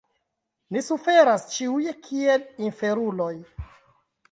Ni 0.75 0.81
suferas 0.85 1.45
ĉiuj 1.57 1.85
kiel 2.09 2.49
inferuloj. 2.71 3.31